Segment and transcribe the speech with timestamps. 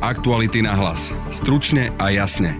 [0.00, 1.12] Aktuality na hlas.
[1.28, 2.56] Stručne a jasne.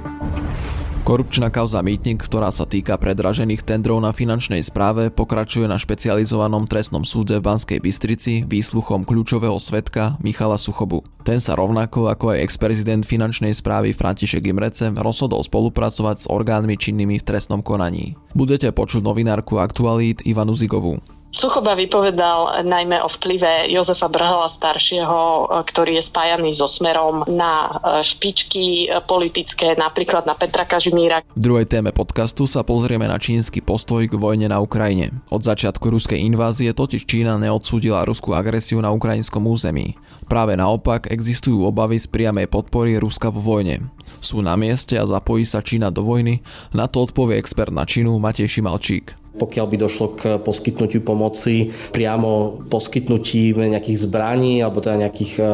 [1.08, 7.00] Korupčná kauza Mýtnik, ktorá sa týka predražených tendrov na finančnej správe, pokračuje na špecializovanom trestnom
[7.00, 11.00] súde v Banskej Bystrici výsluchom kľúčového svetka Michala Suchobu.
[11.24, 17.16] Ten sa rovnako ako aj ex-prezident finančnej správy František Imrece rozhodol spolupracovať s orgánmi činnými
[17.16, 18.20] v trestnom konaní.
[18.36, 21.00] Budete počuť novinárku aktualít Ivanu Zigovú.
[21.30, 28.02] Suchoba vypovedal najmä o vplyve Jozefa Brhala staršieho, ktorý je spájaný so smerom na e,
[28.02, 31.22] špičky politické, napríklad na Petra Kažimíra.
[31.38, 35.22] V druhej téme podcastu sa pozrieme na čínsky postoj k vojne na Ukrajine.
[35.30, 39.94] Od začiatku ruskej invázie totiž Čína neodsúdila ruskú agresiu na ukrajinskom území.
[40.26, 43.86] Práve naopak existujú obavy z priamej podpory Ruska vo vojne.
[44.18, 46.42] Sú na mieste a zapojí sa Čína do vojny?
[46.74, 49.19] Na to odpovie expert na Čínu Matej Šimalčík.
[49.30, 55.44] Pokiaľ by došlo k poskytnutiu pomoci, priamo poskytnutí nejakých zbraní alebo teda nejakých e,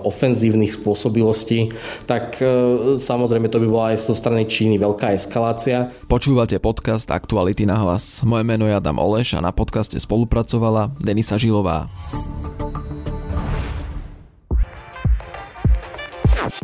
[0.00, 1.72] ofenzívnych spôsobilostí,
[2.08, 5.92] tak e, samozrejme to by bola aj z toho strany Číny veľká eskalácia.
[6.08, 8.24] Počúvate podcast Aktuality na hlas.
[8.24, 11.92] Moje meno je Adam Oleš a na podcaste spolupracovala Denisa Žilová.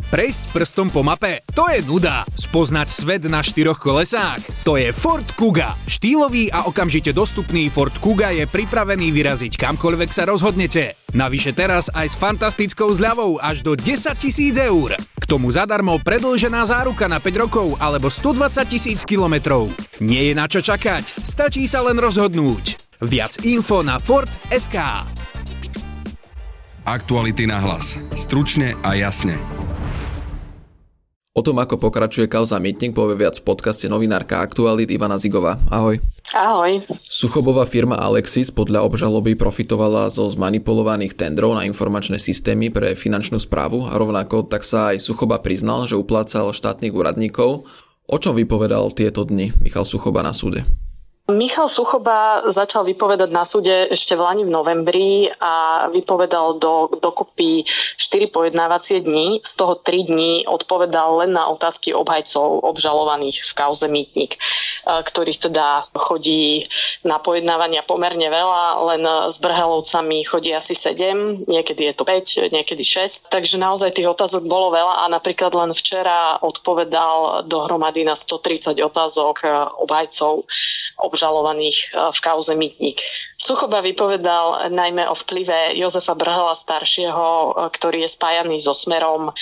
[0.07, 1.43] Prejsť prstom po mape?
[1.51, 2.23] To je nuda.
[2.31, 4.39] Spoznať svet na štyroch kolesách?
[4.63, 5.75] To je Ford Kuga.
[5.83, 10.95] Štýlový a okamžite dostupný Ford Kuga je pripravený vyraziť kamkoľvek sa rozhodnete.
[11.11, 14.95] Navyše teraz aj s fantastickou zľavou až do 10 tisíc eur.
[14.95, 19.67] K tomu zadarmo predlžená záruka na 5 rokov alebo 120 tisíc kilometrov.
[19.99, 22.97] Nie je na čo čakať, stačí sa len rozhodnúť.
[23.03, 24.75] Viac info na Ford.sk
[26.89, 28.01] Aktuality na hlas.
[28.17, 29.37] Stručne a jasne.
[31.39, 35.55] O tom, ako pokračuje kauza Meeting, povie viac v podcaste novinárka Aktualit Ivana Zigová.
[35.71, 35.95] Ahoj.
[36.35, 36.83] Ahoj.
[36.99, 43.87] Suchobová firma Alexis podľa obžaloby profitovala zo zmanipulovaných tendrov na informačné systémy pre finančnú správu
[43.87, 47.63] a rovnako tak sa aj Suchoba priznal, že uplácal štátnych úradníkov.
[48.03, 50.67] O čom vypovedal tieto dni Michal Suchoba na súde?
[51.29, 57.61] Michal Suchoba začal vypovedať na súde ešte v Lani v novembri a vypovedal do, dokopy
[57.69, 59.37] 4 pojednávacie dni.
[59.45, 64.39] Z toho 3 dní odpovedal len na otázky obhajcov obžalovaných v kauze Mýtnik, e,
[65.05, 66.65] ktorých teda chodí
[67.05, 72.81] na pojednávania pomerne veľa, len s Brhelovcami chodí asi 7, niekedy je to 5, niekedy
[72.81, 73.29] 6.
[73.29, 79.45] Takže naozaj tých otázok bolo veľa a napríklad len včera odpovedal dohromady na 130 otázok
[79.45, 79.47] e,
[79.77, 80.41] obhajcov
[80.97, 82.95] obžalovaných obžalovaných e, v kauze Mytník.
[83.35, 89.35] Suchoba vypovedal najmä o vplyve Jozefa Brhala staršieho, e, ktorý je spájaný so Smerom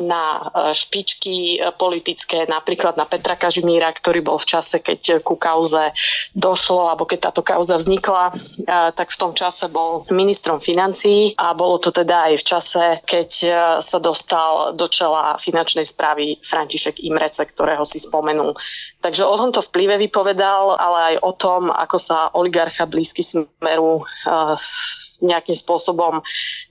[0.00, 0.40] na e,
[0.74, 5.92] špičky politické, napríklad na Petra Kažimíra, ktorý bol v čase, keď ku kauze
[6.32, 8.32] došlo, alebo keď táto kauza vznikla, e,
[8.94, 13.30] tak v tom čase bol ministrom financií a bolo to teda aj v čase, keď
[13.42, 13.48] e,
[13.82, 18.54] sa dostal do čela finančnej správy František Imrece, ktorého si spomenul.
[19.02, 24.02] Takže o tomto vplyve vypovedal, ale aj o tom, ako sa oligarcha blízky smeru
[25.22, 26.20] nejakým spôsobom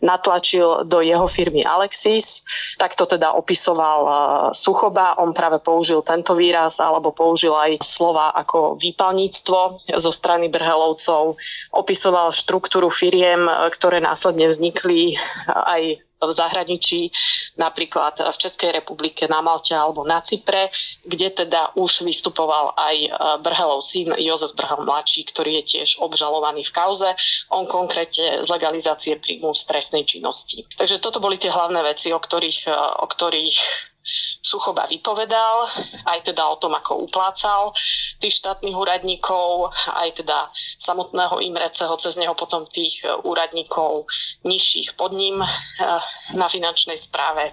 [0.02, 2.46] natlačil do jeho firmy Alexis.
[2.94, 4.14] To teda opisoval uh,
[4.54, 5.18] Suchoba.
[5.18, 11.34] On práve použil tento výraz alebo použil aj slova ako výpalníctvo zo strany Brhelovcov.
[11.74, 15.18] Opisoval štruktúru firiem, uh, ktoré následne vznikli
[15.50, 17.12] aj v zahraničí,
[17.60, 20.72] napríklad v Českej republike, na Malte alebo na Cypre,
[21.04, 23.10] kde teda už vystupoval aj e,
[23.44, 27.10] Brhelov syn Jozef Brhel mladší, ktorý je tiež obžalovaný v kauze.
[27.52, 30.64] On konkrétne z legalizácie príjmu z trestnej činnosti.
[30.80, 33.58] Takže toto boli tie hlavné veci, o ktorých, e, o ktorých
[34.46, 35.66] Suchoba vypovedal,
[36.06, 37.74] aj teda o tom, ako uplácal
[38.22, 44.06] tých štátnych úradníkov, aj teda samotného Imreceho, cez neho potom tých úradníkov
[44.46, 45.50] nižších pod ním eh,
[46.38, 47.50] na finančnej správe.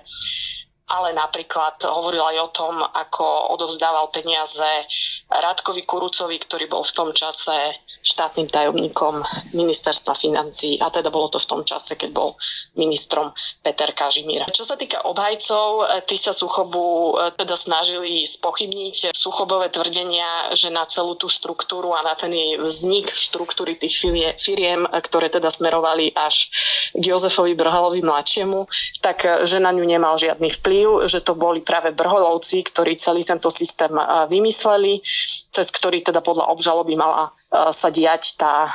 [0.93, 4.85] Ale napríklad hovoril aj o tom, ako odovzdával peniaze
[5.33, 9.25] Radkovi Kurucovi, ktorý bol v tom čase štátnym tajomníkom
[9.57, 10.77] ministerstva financí.
[10.77, 12.37] A teda bolo to v tom čase, keď bol
[12.77, 13.33] ministrom
[13.63, 14.51] Peter Kažimír.
[14.51, 20.83] Čo sa týka obhajcov, tí sa Suchobu e, teda snažili spochybniť Suchobové tvrdenia, že na
[20.91, 24.03] celú tú štruktúru a na ten jej vznik štruktúry tých
[24.43, 26.51] firiem, ktoré teda smerovali až
[26.91, 28.67] k Jozefovi Brhalovi mladšiemu,
[28.99, 33.23] tak e, že na ňu nemal žiadny vplyv že to boli práve brholovci, ktorí celý
[33.23, 33.91] tento systém
[34.29, 35.05] vymysleli,
[35.55, 38.73] cez ktorý teda podľa obžaloby mala sa diať tá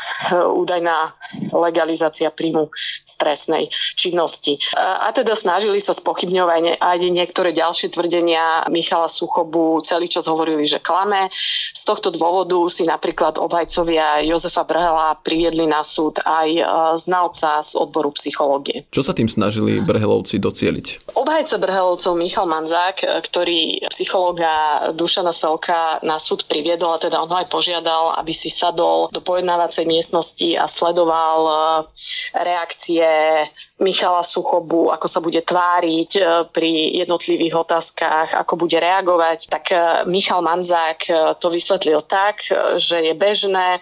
[0.61, 1.17] údajná
[1.49, 2.69] legalizácia príjmu
[3.01, 3.63] z trestnej
[3.97, 4.53] činnosti.
[4.77, 10.77] A teda snažili sa spochybňovať aj niektoré ďalšie tvrdenia Michala Suchobu, celý čas hovorili, že
[10.77, 11.33] klame.
[11.73, 16.63] Z tohto dôvodu si napríklad obhajcovia Jozefa Brhela priviedli na súd aj e,
[17.01, 18.85] znalca z odboru psychológie.
[18.93, 21.17] Čo sa tým snažili Brhelovci docieliť?
[21.17, 23.59] Obhajca Brhelovcov Michal Manzák, e, ktorý
[23.89, 29.09] psychológa Dušana Selka na súd priviedol, a teda on ho aj požiadal, aby si sadol
[29.09, 31.53] do pojednávacej miestnosti a sledoval e,
[32.37, 33.09] reakcie
[33.77, 39.77] Michala Suchobu, ako sa bude tváriť e, pri jednotlivých otázkach, ako bude reagovať, tak e,
[40.09, 42.41] Michal Manzák e, to vysvetlil tak,
[42.81, 43.77] že je bežné,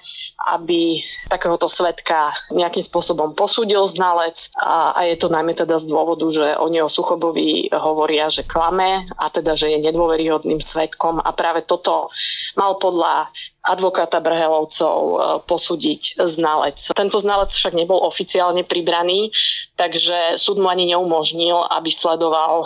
[0.51, 0.99] aby
[1.31, 6.59] takéhoto svetka nejakým spôsobom posúdil znalec a, a je to najmä teda z dôvodu, že
[6.59, 12.11] oni o Suchobovi hovoria, že klame a teda, že je nedôveryhodným svetkom a práve toto
[12.59, 13.31] mal podľa
[13.65, 15.15] advokáta Brhelovcov e,
[15.49, 16.77] posúdiť znalec.
[16.93, 19.33] Tento znalec však nebol oficiálne pribraný,
[19.73, 22.65] takže súd mu ani neumožnil, aby sledoval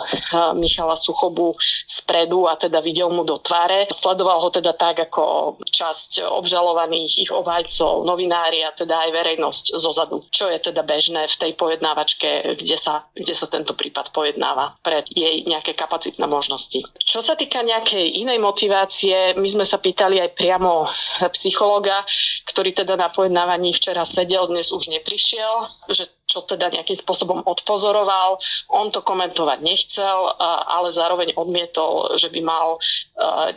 [0.60, 1.56] Michala Suchobu
[1.88, 3.88] spredu a teda videl mu do tváre.
[3.88, 10.20] Sledoval ho teda tak, ako časť obžalovaných ich obhajcov, novinári a teda aj verejnosť zozadu,
[10.28, 15.00] čo je teda bežné v tej pojednávačke, kde sa, kde sa tento prípad pojednáva pre
[15.08, 16.84] jej nejaké kapacitné možnosti.
[17.00, 20.89] Čo sa týka nejakej inej motivácie, my sme sa pýtali aj priamo
[21.34, 22.02] psychologa,
[22.46, 28.38] ktorý teda na pojednávaní včera sedel, dnes už neprišiel, že čo teda nejakým spôsobom odpozoroval.
[28.70, 30.30] On to komentovať nechcel,
[30.70, 32.78] ale zároveň odmietol, že by mal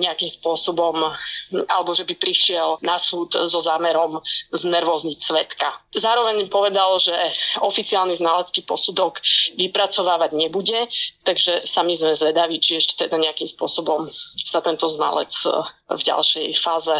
[0.01, 1.13] nejakým spôsobom,
[1.69, 4.17] alebo že by prišiel na súd so zámerom
[4.49, 5.69] znervozniť svetka.
[5.93, 7.13] Zároveň povedal, že
[7.61, 9.21] oficiálny znalecký posudok
[9.61, 10.89] vypracovávať nebude,
[11.21, 14.09] takže sami sme zvedaví, či ešte teda nejakým spôsobom
[14.41, 15.29] sa tento znalec
[15.93, 16.95] v ďalšej fáze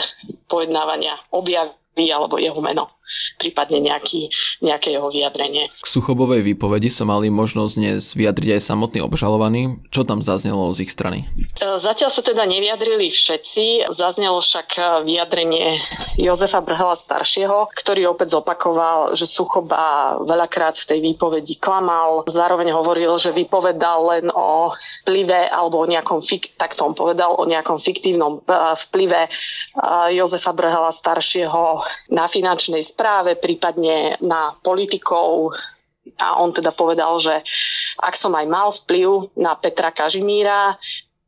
[0.46, 2.94] pojednávania objaví alebo jeho meno
[3.38, 4.30] prípadne nejaký,
[4.64, 5.68] nejaké jeho vyjadrenie.
[5.70, 9.82] K Suchobovej výpovedi sa mali možnosť dnes vyjadriť aj samotný obžalovaný.
[9.90, 11.26] Čo tam zaznelo z ich strany?
[11.60, 13.92] E, zatiaľ sa teda nevyjadrili všetci.
[13.92, 15.82] Zaznelo však vyjadrenie
[16.18, 22.24] Jozefa Brhela staršieho, ktorý opäť zopakoval, že Suchoba veľakrát v tej výpovedi klamal.
[22.30, 24.72] Zároveň hovoril, že vypovedal len o
[25.04, 28.42] vplyve alebo o nejakom, fik- tak to on povedal, o nejakom fiktívnom e,
[28.88, 29.30] vplyve e,
[30.16, 31.84] Jozefa Brhela staršieho
[32.14, 35.52] na finančnej správe správe, prípadne na politikov.
[36.24, 37.44] A on teda povedal, že
[38.00, 40.80] ak som aj mal vplyv na Petra Kažimíra,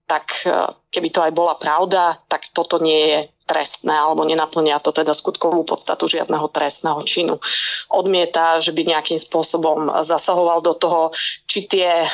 [0.07, 0.55] tak e,
[0.87, 5.67] keby to aj bola pravda, tak toto nie je trestné alebo nenaplňa to teda skutkovú
[5.67, 7.43] podstatu žiadneho trestného činu.
[7.91, 11.11] Odmieta, že by nejakým spôsobom zasahoval do toho,
[11.43, 12.09] či tie e,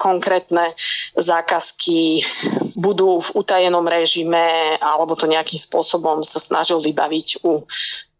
[0.00, 0.72] konkrétne
[1.12, 2.24] zákazky
[2.80, 7.68] budú v utajenom režime alebo to nejakým spôsobom sa snažil vybaviť u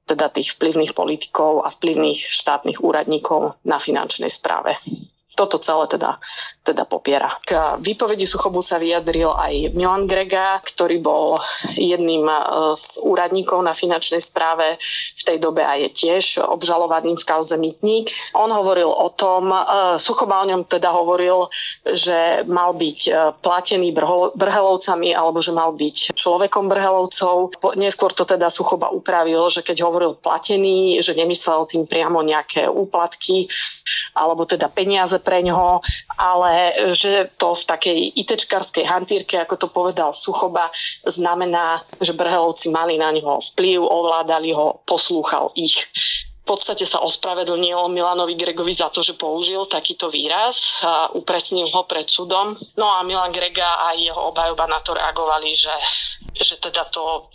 [0.05, 4.77] teda tých vplyvných politikov a vplyvných štátnych úradníkov na finančnej správe
[5.35, 6.23] toto celé teda,
[6.63, 7.35] teda popiera.
[7.43, 11.43] K výpovedi Suchobu sa vyjadril aj Milan Grega, ktorý bol
[11.75, 12.35] jedným e,
[12.79, 14.79] z úradníkov na finančnej správe
[15.13, 18.09] v tej dobe a je tiež obžalovaným v kauze Mytník.
[18.39, 19.61] On hovoril o tom, e,
[19.99, 21.51] Suchoba o ňom teda hovoril,
[21.83, 23.91] že mal byť e, platený
[24.39, 27.59] brhelovcami alebo že mal byť človekom brhelovcov.
[27.75, 33.51] Neskôr to teda Suchoba upravil, že keď hovoril platený, že nemyslel tým priamo nejaké úplatky
[34.15, 35.81] alebo teda peniaze pre ňoho,
[36.21, 40.69] ale že to v takej itečkarskej hantírke, ako to povedal Suchoba,
[41.09, 45.81] znamená, že Brhelovci mali na ňoho vplyv, ovládali ho, poslúchal ich.
[46.45, 51.89] V podstate sa ospravedlnil Milanovi Gregovi za to, že použil takýto výraz a upresnil ho
[51.89, 52.53] pred súdom.
[52.77, 55.73] No a Milan Grega a jeho obhajoba na to reagovali, že,
[56.37, 57.33] že teda to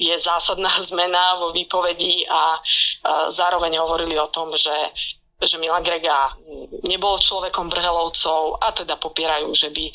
[0.00, 2.60] je zásadná zmena vo výpovedi a
[3.28, 4.72] zároveň hovorili o tom, že
[5.40, 6.36] že Milan Grega
[6.84, 9.88] nebol človekom brhelovcov a teda popierajú, že by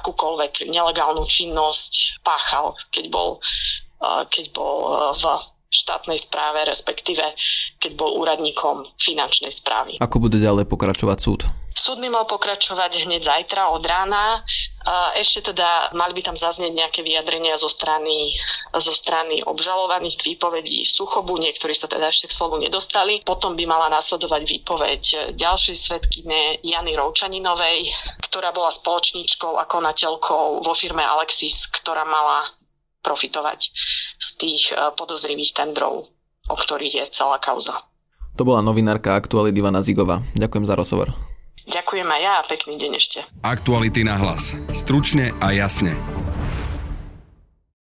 [0.00, 3.40] akúkoľvek nelegálnu činnosť páchal, keď bol,
[4.28, 4.76] keď bol
[5.16, 5.24] v
[5.72, 7.24] štátnej správe, respektíve
[7.80, 9.96] keď bol úradníkom finančnej správy.
[9.96, 11.40] Ako bude ďalej pokračovať súd?
[11.72, 14.44] Súd by mal pokračovať hneď zajtra od rána.
[15.16, 18.34] Ešte teda mali by tam zaznieť nejaké vyjadrenia zo strany,
[18.74, 23.22] zo strany obžalovaných k výpovedí Suchobu, niektorí sa teda ešte k slovu nedostali.
[23.22, 25.02] Potom by mala nasledovať výpoveď
[25.38, 27.94] ďalšej svetkine Jany Roučaninovej,
[28.26, 32.50] ktorá bola spoločníčkou a konateľkou vo firme Alexis, ktorá mala
[33.02, 33.74] profitovať
[34.16, 36.06] z tých eh, podozrivých tendrov,
[36.48, 37.74] o ktorých je celá kauza.
[38.40, 40.24] To bola novinárka Aktuality Ivana Zigova.
[40.32, 41.12] Ďakujem za rozhovor.
[41.68, 43.18] Ďakujem aj ja a pekný deň ešte.
[43.46, 44.54] Aktuality na hlas.
[44.74, 45.94] Stručne a jasne.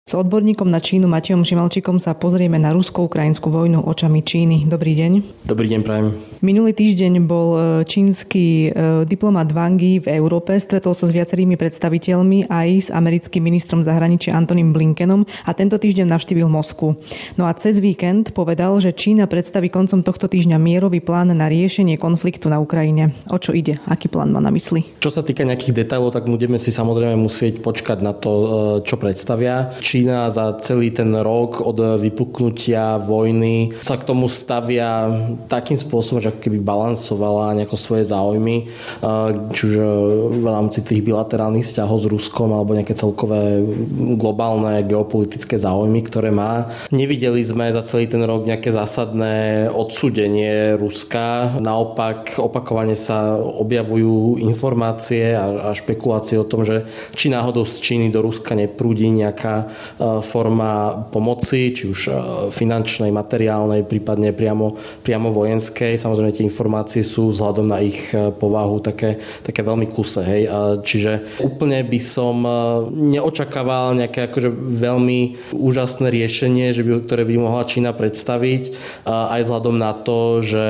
[0.09, 4.65] S odborníkom na Čínu Matejom Šimalčikom sa pozrieme na rusko-ukrajinskú vojnu očami Číny.
[4.65, 5.45] Dobrý deň.
[5.45, 6.17] Dobrý deň, prajem.
[6.41, 11.61] Minulý týždeň bol e, čínsky e, diplomat Wang Yi v Európe, stretol sa s viacerými
[11.61, 16.97] predstaviteľmi aj s americkým ministrom zahraničia Antonym Blinkenom a tento týždeň navštívil Moskvu.
[17.37, 22.01] No a cez víkend povedal, že Čína predstaví koncom tohto týždňa mierový plán na riešenie
[22.01, 23.13] konfliktu na Ukrajine.
[23.29, 23.77] O čo ide?
[23.85, 24.89] Aký plán má na mysli?
[25.05, 28.47] Čo sa týka nejakých detailov, tak budeme si samozrejme musieť počkať na to, e,
[28.89, 29.69] čo predstavia.
[29.77, 35.11] Či Čína za celý ten rok od vypuknutia vojny sa k tomu stavia
[35.51, 38.71] takým spôsobom, že keby balansovala nejako svoje záujmy,
[39.51, 39.83] čiže
[40.39, 43.59] v rámci tých bilaterálnych vzťahov s Ruskom alebo nejaké celkové
[44.15, 46.71] globálne geopolitické záujmy, ktoré má.
[46.95, 51.59] Nevideli sme za celý ten rok nejaké zásadné odsudenie Ruska.
[51.59, 56.87] Naopak opakovane sa objavujú informácie a, a špekulácie o tom, že
[57.19, 59.88] či náhodou z Číny do Ruska neprúdi nejaká E,
[60.23, 62.11] forma pomoci, či už e,
[62.53, 65.97] finančnej, materiálnej, prípadne priamo, priamo vojenskej.
[65.97, 70.21] Samozrejme tie informácie sú vzhľadom na ich e, povahu také, také veľmi kuse.
[70.21, 70.41] Hej.
[70.83, 72.43] Čiže úplne by som
[72.91, 79.75] neočakával nejaké akože veľmi úžasné riešenie, že by, ktoré by mohla Čína predstaviť, aj vzhľadom
[79.79, 80.65] na to, že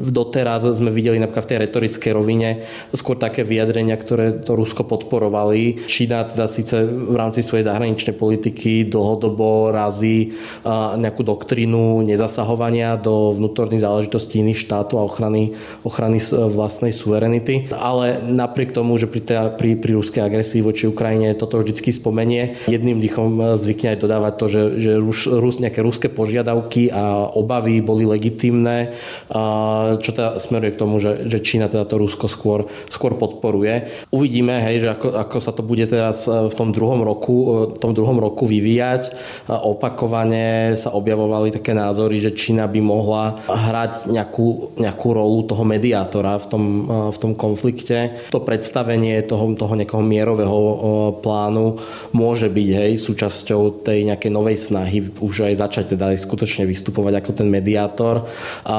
[0.00, 2.48] doteraz sme videli napríklad v tej retorickej rovine
[2.94, 5.86] skôr také vyjadrenia, ktoré to Rusko podporovali.
[5.86, 10.32] Čína teda síce v rámci svojej zahraničnej politiky politiky dlhodobo razí
[10.96, 15.52] nejakú doktrínu nezasahovania do vnútorných záležitostí iných štátov a ochrany,
[15.84, 17.68] ochrany vlastnej suverenity.
[17.76, 22.56] Ale napriek tomu, že pri, teda, pri, pri ruskej agresii voči Ukrajine toto vždycky spomenie,
[22.64, 27.84] jedným dýchom zvykne aj dodávať to, že, že Rus, Rus, nejaké ruské požiadavky a obavy
[27.84, 28.96] boli legitimné,
[30.00, 33.92] čo teda smeruje k tomu, že, že Čína teda to Rusko skôr, skôr podporuje.
[34.08, 37.92] Uvidíme, hej, že ako, ako sa to bude teraz v tom druhom roku, v tom
[37.92, 39.16] druhom roku vyvíjať.
[39.48, 46.36] Opakovane sa objavovali také názory, že Čína by mohla hrať nejakú, nejakú rolu toho mediátora
[46.42, 46.64] v tom,
[47.08, 48.20] v tom konflikte.
[48.28, 50.58] To predstavenie toho, toho nejakého mierového
[51.24, 51.80] plánu
[52.12, 57.22] môže byť hej, súčasťou tej nejakej novej snahy už aj začať teda aj skutočne vystupovať
[57.22, 58.26] ako ten mediátor.
[58.66, 58.78] A,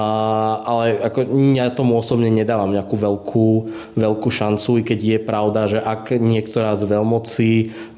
[0.67, 1.23] ale ako
[1.55, 3.47] ja tomu osobne nedávam nejakú veľkú,
[3.95, 7.51] veľkú šancu, i keď je pravda, že ak niektorá z veľmocí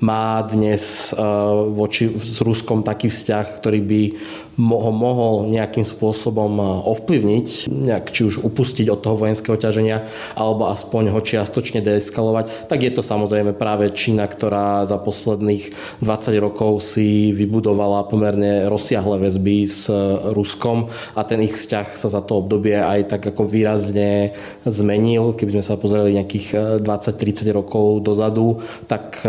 [0.05, 1.15] má dnes
[1.73, 4.01] voči s Ruskom taký vzťah, ktorý by
[4.59, 10.03] ho mohol nejakým spôsobom e, ovplyvniť, nejak, či už upustiť od toho vojenského ťaženia,
[10.35, 15.71] alebo aspoň ho čiastočne deeskalovať, tak je to samozrejme práve Čína, ktorá za posledných
[16.03, 19.95] 20 rokov si vybudovala pomerne rozsiahle väzby s e,
[20.35, 24.35] Ruskom a ten ich vzťah sa za to obdobie aj tak ako výrazne
[24.67, 25.31] zmenil.
[25.39, 28.59] Keby sme sa pozreli nejakých 20-30 e, rokov dozadu,
[28.91, 29.21] tak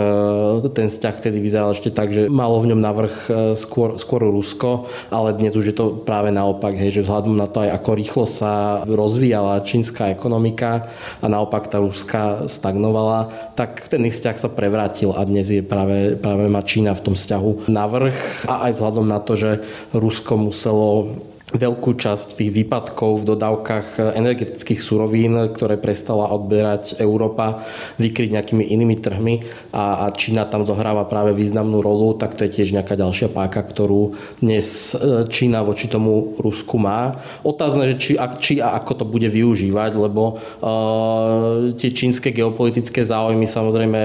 [0.73, 3.15] ten vzťah vtedy vyzeral ešte tak, že malo v ňom navrh
[3.59, 7.45] skôr, skôr Rusko, ale ale dnes už je to práve naopak, hej, že vzhľadom na
[7.45, 10.89] to aj ako rýchlo sa rozvíjala čínska ekonomika
[11.21, 16.17] a naopak tá ruská stagnovala, tak ten ich vzťah sa prevrátil a dnes je práve,
[16.17, 18.17] práve má Čína v tom vzťahu navrh
[18.49, 19.61] a aj vzhľadom na to, že
[19.93, 21.13] Rusko muselo
[21.51, 27.67] veľkú časť tých výpadkov v dodávkach energetických surovín, ktoré prestala odberať Európa,
[27.99, 29.35] vykryť nejakými inými trhmi
[29.75, 33.67] a, a Čína tam zohráva práve významnú rolu, tak to je tiež nejaká ďalšia páka,
[33.67, 37.19] ktorú dnes e, Čína voči tomu Rusku má.
[37.43, 43.47] Otázne, že či, či a ako to bude využívať, lebo uh, tie čínske geopolitické záujmy
[43.49, 44.01] samozrejme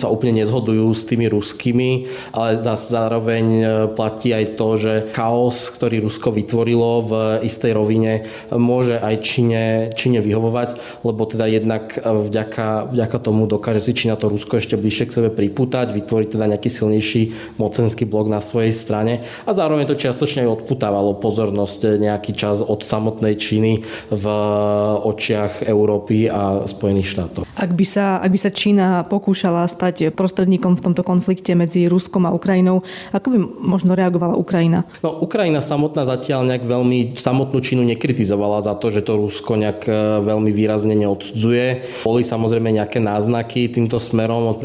[0.00, 1.90] sa úplne nezhodujú s tými ruskými,
[2.34, 7.12] ale zase zároveň e, platí aj to, že chaos, ktorý Rusko vytvorilo, vytvorilo v
[7.44, 13.92] istej rovine, môže aj Číne, Číne vyhovovať, lebo teda jednak vďaka, vďaka tomu dokáže si
[13.92, 17.22] Čína to Rusko ešte bližšie k sebe pripútať, vytvoriť teda nejaký silnejší
[17.60, 22.80] mocenský blok na svojej strane a zároveň to čiastočne aj odputávalo pozornosť nejaký čas od
[22.80, 24.24] samotnej Číny v
[25.04, 27.44] očiach Európy a Spojených štátov.
[27.52, 32.24] Ak by sa, ak by sa Čína pokúšala stať prostredníkom v tomto konflikte medzi Ruskom
[32.24, 32.80] a Ukrajinou,
[33.12, 34.88] ako by možno reagovala Ukrajina?
[35.04, 39.80] No, Ukrajina samotná zatiaľ nejak veľmi samotnú Čínu nekritizovala za to, že to Rusko nejak
[39.84, 41.66] e, veľmi výrazne neodsudzuje.
[42.06, 44.62] Boli samozrejme nejaké náznaky týmto smerom od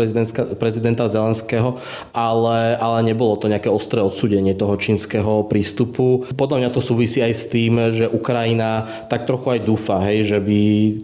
[0.55, 1.81] prezidenta Zelenského,
[2.13, 6.29] ale, ale nebolo to nejaké ostré odsudenie toho čínskeho prístupu.
[6.37, 10.37] Podľa mňa to súvisí aj s tým, že Ukrajina tak trochu aj dúfa, hej, že
[10.37, 10.59] by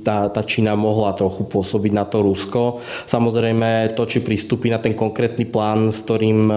[0.05, 2.84] tá, tá Čína mohla trochu pôsobiť na to Rusko.
[3.10, 6.55] Samozrejme to, či prístupí na ten konkrétny plán, s ktorým e,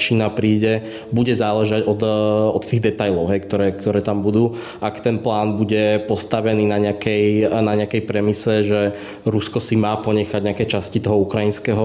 [0.00, 2.12] Čína príde, bude záležať od, e,
[2.56, 4.56] od tých detajlov, hej, ktoré ktoré, ktoré tam budú.
[4.80, 8.96] Ak ten plán bude postavený na nejakej, na nejakej premise, že
[9.28, 11.84] Rusko si má ponechať nejaké časti toho ukrajinského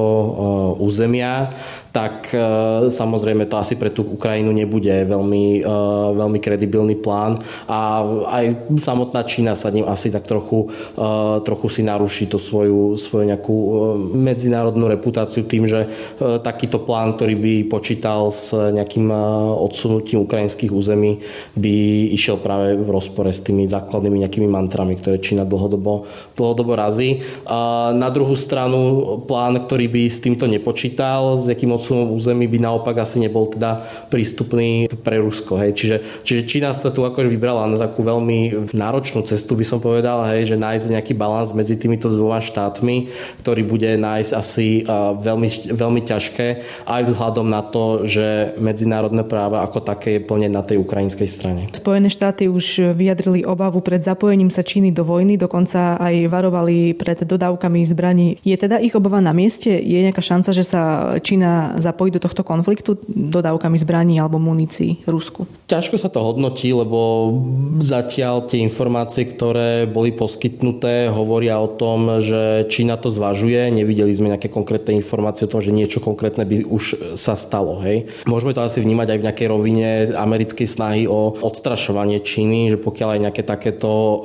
[0.79, 1.51] územia,
[1.95, 2.39] tak e,
[2.91, 5.71] samozrejme to asi pre tú Ukrajinu nebude veľmi, e,
[6.11, 7.39] veľmi kredibilný plán
[7.71, 8.03] a
[8.35, 10.67] aj samotná Čína sa ním asi tak trochu,
[11.43, 13.55] trochu si naruší to svoju, svoju nejakú
[14.11, 15.87] medzinárodnú reputáciu tým, že
[16.19, 19.09] takýto plán, ktorý by počítal s nejakým
[19.55, 21.23] odsunutím ukrajinských území,
[22.15, 26.05] išiel práve v rozpore s tými základnými nejakými mantrami, ktoré Čína dlhodobo,
[26.37, 27.23] dlhodobo razí.
[27.95, 28.79] Na druhú stranu
[29.29, 33.85] plán, ktorý by s týmto nepočítal, s nejakým svojom území by naopak asi nebol teda
[34.09, 35.55] prístupný pre Rusko.
[35.59, 35.71] Hej.
[35.79, 35.95] Čiže,
[36.25, 40.53] čiže Čína sa tu akože vybrala na takú veľmi náročnú cestu, by som povedal, hej,
[40.53, 43.09] že nájsť nejaký balans medzi týmito dvoma štátmi,
[43.41, 44.67] ktorý bude nájsť asi
[45.21, 46.47] veľmi, veľmi ťažké,
[46.85, 51.54] aj vzhľadom na to, že medzinárodné práva ako také je plne na tej ukrajinskej strane.
[51.71, 57.21] Spojené štáty už vyjadrili obavu pred zapojením sa Číny do vojny, dokonca aj varovali pred
[57.21, 58.41] dodávkami zbraní.
[58.41, 59.69] Je teda ich obava na mieste?
[59.69, 60.81] Je nejaká šanca, že sa
[61.21, 65.45] Čína zapojiť do tohto konfliktu dodávkami zbraní alebo munícií Rusku?
[65.69, 67.29] Ťažko sa to hodnotí, lebo
[67.83, 73.69] zatiaľ tie informácie, ktoré boli poskytnuté, hovoria o tom, že Čína to zvažuje.
[73.69, 77.77] Nevideli sme nejaké konkrétne informácie o tom, že niečo konkrétne by už sa stalo.
[77.83, 78.09] Hej.
[78.25, 83.09] Môžeme to asi vnímať aj v nejakej rovine americkej snahy o odstrašovanie Číny, že pokiaľ
[83.15, 84.17] aj nejaké takéto uh,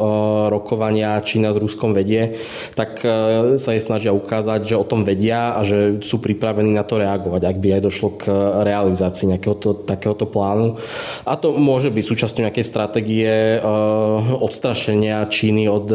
[0.50, 2.40] rokovania Čína s Ruskom vedie,
[2.74, 6.84] tak uh, sa jej snažia ukázať, že o tom vedia a že sú pripravení na
[6.84, 8.22] to reagovať ak by aj došlo k
[8.66, 10.76] realizácii takéhoto, takéhoto plánu.
[11.24, 13.32] A to môže byť súčasťou nejakej stratégie
[14.36, 15.88] odstrašenia Číny od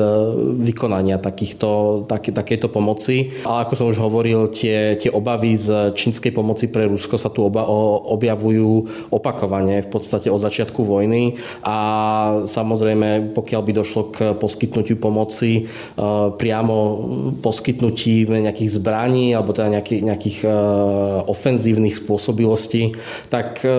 [0.65, 3.35] vykonania takýchto, tak, takejto pomoci.
[3.45, 7.45] Ale ako som už hovoril, tie, tie obavy z čínskej pomoci pre Rusko sa tu
[7.45, 7.63] oba,
[8.09, 11.04] objavujú opakovane v podstate od začiatku vojny
[11.65, 11.77] a
[12.47, 16.01] samozrejme, pokiaľ by došlo k poskytnutiu pomoci, eh,
[16.35, 16.75] priamo
[17.41, 20.37] poskytnutí nejakých zbraní alebo teda nejakých, nejakých
[21.25, 22.95] ofenzívnych spôsobilostí,
[23.29, 23.69] tak e,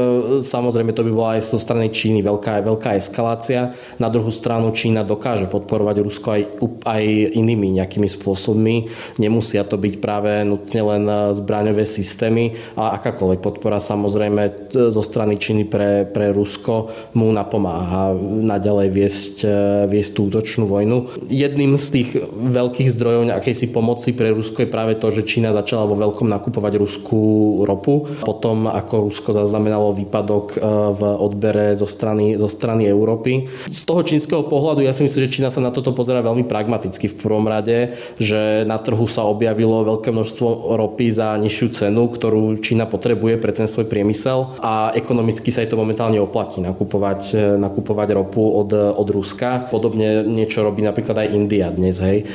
[0.42, 3.73] samozrejme to by bola aj z strany Číny veľká, veľká eskalácia.
[3.97, 6.42] Na druhú stranu Čína dokáže podporovať Rusko aj,
[6.85, 7.02] aj
[7.37, 8.90] inými nejakými spôsobmi.
[9.23, 15.64] Nemusia to byť práve nutne len zbraňové systémy, a akákoľvek podpora samozrejme zo strany Číny
[15.68, 19.56] pre, pre Rusko mu napomáha naďalej viesť, e,
[19.88, 21.08] viesť tú útočnú vojnu.
[21.32, 25.88] Jedným z tých veľkých zdrojov akejsi pomoci pre Rusko je práve to, že Čína začala
[25.88, 28.04] vo veľkom nakupovať ruskú ropu.
[28.21, 30.58] Potom, ako Rusko zaznamenalo výpadok e,
[30.93, 33.49] v odbere zo strany, zo strany Európy.
[33.73, 37.08] Z toho čínskeho pohľadu ja si myslím, že Čína sa na toto pozera veľmi pragmaticky
[37.08, 42.60] v prvom rade, že na trhu sa objavilo veľké množstvo ropy za nižšiu cenu, ktorú
[42.60, 47.54] Čína potrebuje pre ten svoj priemysel a ekonomicky sa jej to momentálne oplatí nakupovať, e,
[47.54, 49.71] nakupovať ropu od, od Ruska.
[49.71, 52.02] Podobne niečo robí napríklad aj India dnes.
[52.02, 52.26] Hej.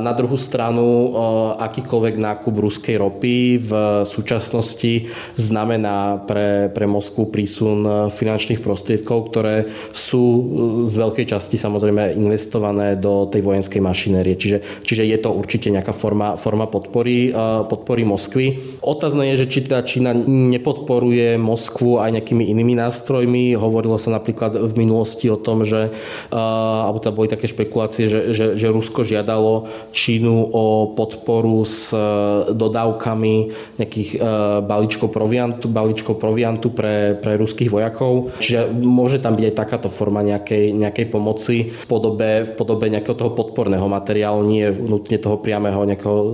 [0.00, 1.08] Na druhú stranu e,
[1.60, 3.72] akýkoľvek nákup ruskej ropy v
[4.08, 10.24] súčasnosti znamená pre, pre Moskvu prísun finančných prostriedkov, ktoré sú
[10.86, 14.38] z veľkej časti samozrejme investované do tej vojenskej mašinérie.
[14.38, 17.34] Čiže, čiže je to určite nejaká forma, forma podpory,
[17.66, 18.78] podpory Moskvy.
[18.80, 23.58] Otázne je, že či tá Čína nepodporuje Moskvu aj nejakými inými nástrojmi.
[23.58, 25.94] Hovorilo sa napríklad v minulosti o tom, že
[26.34, 31.94] alebo tam boli také špekulácie, že, že, že Rusko žiadalo Čínu o podporu s
[32.52, 33.34] dodávkami
[33.80, 38.34] nejakých Eh, balíčkov proviantu, balíčkov proviantu pre, pre ruských vojakov.
[38.42, 43.14] Čiže môže tam byť aj takáto forma nejakej, nejakej pomoci v podobe, v podobe nejakého
[43.14, 46.32] toho podporného materiálu, nie nutne toho priamého nejakého eh,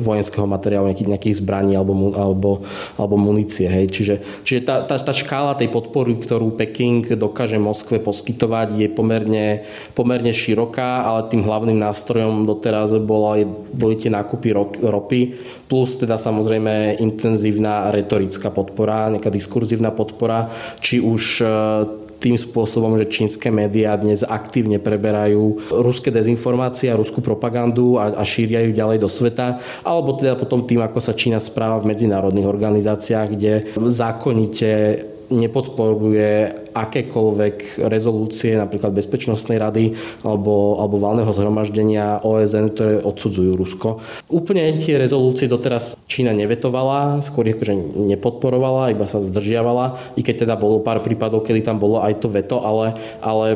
[0.00, 2.50] vojenského materiálu, nejakých, nejakých zbraní alebo, alebo,
[2.94, 3.66] alebo munície.
[3.66, 3.90] Hej.
[3.90, 4.14] Čiže,
[4.46, 10.32] čiže tá, tá, tá škála tej podpory, ktorú Peking dokáže Moskve poskytovať, je pomerne, pomerne
[10.32, 13.44] široká, ale tým hlavným nástrojom doteraz bola,
[13.76, 14.48] boli tie nákupy
[14.80, 15.20] ropy,
[15.68, 20.48] plus teda samozrejme intenzívna retorická podpora, nejaká diskurzívna podpora,
[20.80, 21.46] či už e,
[22.24, 28.24] tým spôsobom, že čínske médiá dnes aktívne preberajú ruské dezinformácie a ruskú propagandu a, a
[28.24, 32.48] šíria ju ďalej do sveta, alebo teda potom tým, ako sa Čína správa v medzinárodných
[32.48, 39.94] organizáciách, kde zákonite nepodporuje akékoľvek rezolúcie napríklad Bezpečnostnej rady
[40.26, 44.02] alebo, alebo valného zhromaždenia OSN, ktoré odsudzujú Rusko.
[44.28, 47.74] Úplne tie rezolúcie doteraz Čína nevetovala, skôr akože
[48.10, 52.28] nepodporovala, iba sa zdržiavala, i keď teda bolo pár prípadov, kedy tam bolo aj to
[52.28, 53.54] veto, ale, ale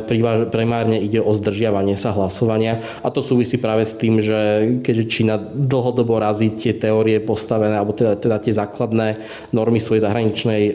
[0.48, 4.38] primárne ide o zdržiavanie sa hlasovania a to súvisí práve s tým, že
[4.84, 9.18] keďže Čína dlhodobo razí tie teórie postavené, alebo teda, teda tie základné
[9.50, 10.72] normy svojej zahraničnej e,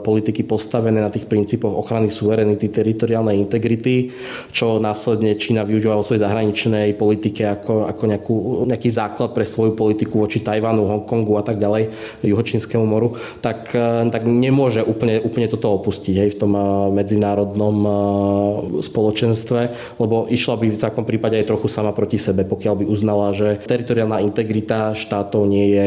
[0.00, 4.10] politiky postavené na tých princípoch ochrany suverenity, teritoriálnej integrity,
[4.50, 8.34] čo následne Čína využíva vo svojej zahraničnej politike ako, ako nejakú,
[8.64, 11.92] nejaký základ pre svoju politiku voči Tajvanu, Hongkongu a tak ďalej,
[12.24, 13.12] juhočínskému moru,
[13.44, 13.76] tak,
[14.08, 16.52] tak nemôže úplne, úplne toto opustiť hej, v tom
[16.96, 17.76] medzinárodnom
[18.80, 19.60] spoločenstve,
[20.00, 23.58] lebo išla by v takom prípade aj trochu sama proti sebe, pokiaľ by uznala, že
[23.66, 25.86] teritoriálna integrita štátov nie je,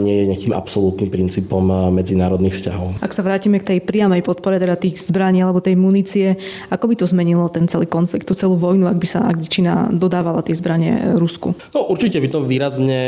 [0.00, 3.02] nie je nejakým absolútnym princípom medzinárodných vzťahov.
[3.02, 6.38] Ak sa vrátime k tej priamej podpore teda tých zbraní alebo tej munície,
[6.70, 9.46] ako by to zmenilo ten celý konflikt, tú celú vojnu, ak by sa ak by
[9.50, 11.52] Čína dodávala tie zbranie Rusku?
[11.74, 13.02] No určite by to výrazne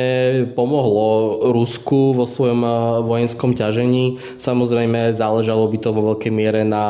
[0.58, 2.60] pomohlo Rusku vo svojom
[3.06, 4.18] vojenskom ťažení.
[4.40, 6.84] Samozrejme záležalo by to vo veľkej miere na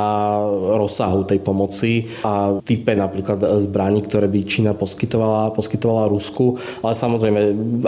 [0.81, 6.57] rozsahu tej pomoci a type napríklad zbraní, ktoré by Čína poskytovala, poskytovala Rusku.
[6.81, 7.41] Ale samozrejme,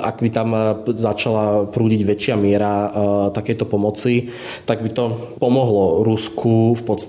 [0.03, 0.49] ak by tam
[0.91, 2.91] začala prúdiť väčšia miera uh,
[3.31, 4.29] takéto pomoci,
[4.67, 5.05] tak by to
[5.39, 7.06] pomohlo Rusku v podstate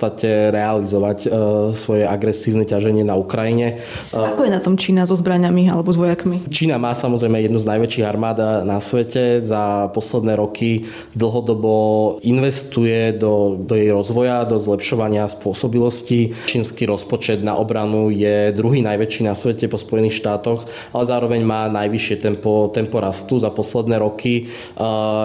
[0.53, 1.31] realizovať uh,
[1.73, 3.81] svoje agresívne ťaženie na Ukrajine.
[4.13, 6.45] Uh, Ako je na tom Čína so zbraniami alebo s vojakmi?
[6.53, 9.41] Čína má samozrejme jednu z najväčších armád na svete.
[9.41, 10.85] Za posledné roky
[11.17, 11.73] dlhodobo
[12.21, 16.37] investuje do, do jej rozvoja, do zlepšovania spôsobilosti.
[16.45, 21.71] Čínsky rozpočet na obranu je druhý najväčší na svete po Spojených štátoch, ale zároveň má
[21.71, 24.51] najvyššie tempo, tempo rastu za posledné roky,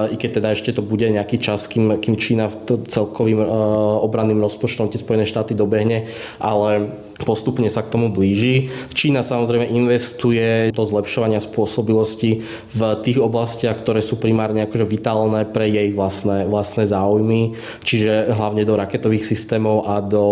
[0.09, 2.47] i keď teda ešte to bude nejaký čas, kým, kým Čína
[2.89, 3.43] celkovým
[4.01, 4.62] obranným rozpočtom
[4.93, 6.07] tie Spojené štáty dobehne,
[6.39, 8.71] ale postupne sa k tomu blíži.
[8.93, 15.71] Čína samozrejme investuje do zlepšovania spôsobilosti v tých oblastiach, ktoré sú primárne akože vitálne pre
[15.71, 20.27] jej vlastné, vlastné záujmy, čiže hlavne do raketových systémov a do,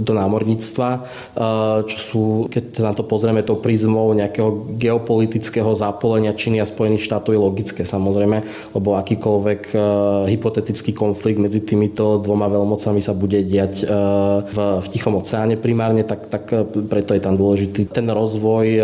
[0.00, 0.88] do námorníctva,
[1.86, 7.32] čo sú, keď na to pozrieme tou prízmou nejakého geopolitického zápolenia Číny a Spojených štátov
[7.32, 8.42] je logické samozrejme,
[8.74, 9.62] lebo akýkoľvek
[10.30, 13.86] hypotetický konflikt medzi týmito dvoma veľmocami sa bude diať
[14.50, 18.66] v, v Tichom oceáne primárne primárne, tak, tak e, preto je tam dôležitý ten rozvoj
[18.66, 18.80] e,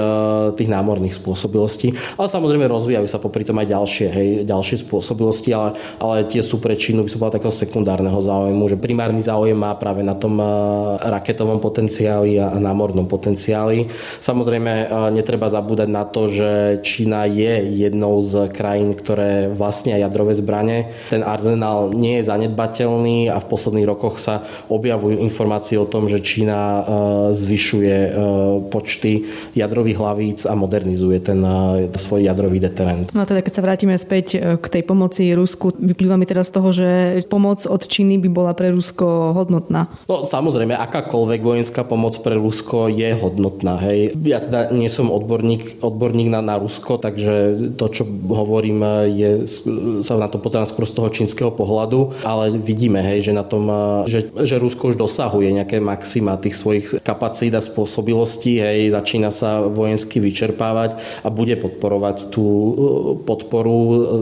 [0.56, 1.92] tých námorných spôsobilostí.
[2.16, 6.62] Ale samozrejme rozvíjajú sa popri tom aj ďalšie, hej, ďalšie spôsobilosti, ale, ale tie sú
[6.62, 10.40] pre Čínu, by som povedal, takého sekundárneho záujmu, že primárny záujem má práve na tom
[10.40, 10.46] e,
[11.02, 13.90] raketovom potenciáli a námornom potenciáli.
[14.22, 20.94] Samozrejme, netreba zabúdať na to, že Čína je jednou z krajín, ktoré vlastnia jadrové zbranie.
[21.10, 26.22] Ten arzenál nie je zanedbateľný a v posledných rokoch sa objavujú informácie o tom, že
[26.22, 26.62] Čína
[27.32, 28.10] zvyšuje e,
[28.68, 33.10] počty jadrových hlavíc a modernizuje ten e, svoj jadrový deterent.
[33.12, 36.42] No a teda keď sa vrátime späť e, k tej pomoci Rusku, vyplýva mi teda
[36.46, 36.88] z toho, že
[37.28, 39.88] pomoc od Číny by bola pre Rusko hodnotná.
[40.06, 43.78] No samozrejme, akákoľvek vojenská pomoc pre Rusko je hodnotná.
[43.82, 44.16] Hej.
[44.22, 49.30] Ja teda nie som odborník, odborník na, na Rusko, takže to, čo hovorím, je,
[50.02, 53.68] sa na to pozerám skôr z toho čínskeho pohľadu, ale vidíme, hej, že na tom,
[54.08, 59.64] že, že Rusko už dosahuje nejaké maxima tých svojich kapacít a spôsobilostí, hej, začína sa
[59.66, 62.72] vojensky vyčerpávať a bude podporovať tú uh,
[63.22, 63.76] podporu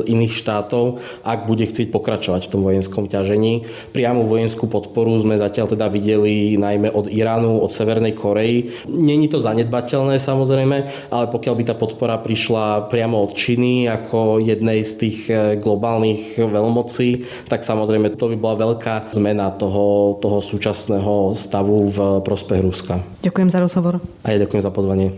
[0.04, 3.64] iných štátov, ak bude chcieť pokračovať v tom vojenskom ťažení.
[3.94, 8.70] Priamu vojenskú podporu sme zatiaľ teda videli najmä od Iránu, od Severnej Korei.
[8.90, 10.76] Není to zanedbateľné samozrejme,
[11.14, 16.36] ale pokiaľ by tá podpora prišla priamo od Číny ako jednej z tých eh, globálnych
[16.42, 17.08] veľmocí,
[17.46, 22.98] tak samozrejme to by bola veľká zmena toho, toho súčasného stavu v prospech Ruska.
[23.22, 24.02] Ďakujem za rozhovor.
[24.26, 25.14] A ja ďakujem za pozvanie.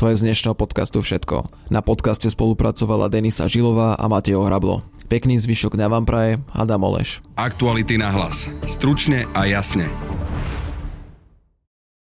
[0.00, 1.44] To je z dnešného podcastu všetko.
[1.68, 4.80] Na podcaste spolupracovala Denisa Žilová a Mateo Hrablo.
[5.12, 7.20] Pekný zvyšok dňa vám praje Adam Oleš.
[7.36, 8.48] Aktuality na hlas.
[8.64, 9.92] Stručne a jasne.